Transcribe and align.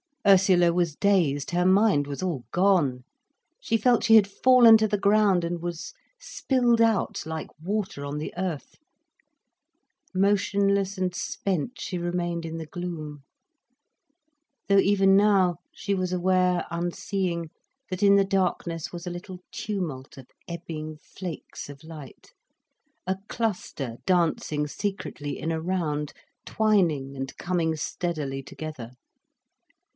Ursula 0.27 0.71
was 0.73 0.95
dazed, 0.95 1.49
her 1.51 1.65
mind 1.65 2.05
was 2.07 2.21
all 2.23 2.43
gone. 2.51 3.03
She 3.59 3.75
felt 3.77 4.03
she 4.03 4.15
had 4.15 4.27
fallen 4.27 4.77
to 4.77 4.87
the 4.87 4.97
ground 4.97 5.43
and 5.43 5.59
was 5.61 5.93
spilled 6.19 6.81
out, 6.81 7.23
like 7.25 7.47
water 7.59 8.03
on 8.05 8.17
the 8.19 8.33
earth. 8.37 8.75
Motionless 10.13 10.97
and 10.97 11.13
spent 11.15 11.79
she 11.79 11.97
remained 11.99 12.45
in 12.45 12.57
the 12.57 12.65
gloom. 12.67 13.23
Though 14.67 14.79
even 14.79 15.15
now 15.15 15.57
she 15.71 15.93
was 15.95 16.11
aware, 16.13 16.65
unseeing, 16.71 17.49
that 17.89 18.03
in 18.03 18.15
the 18.15 18.25
darkness 18.25 18.91
was 18.91 19.05
a 19.07 19.11
little 19.11 19.39
tumult 19.51 20.17
of 20.17 20.27
ebbing 20.47 20.97
flakes 20.97 21.67
of 21.69 21.83
light, 21.83 22.31
a 23.07 23.17
cluster 23.27 23.97
dancing 24.07 24.65
secretly 24.67 25.37
in 25.39 25.51
a 25.51 25.61
round, 25.61 26.13
twining 26.45 27.15
and 27.15 27.35
coming 27.37 27.75
steadily 27.75 28.41
together. 28.43 28.91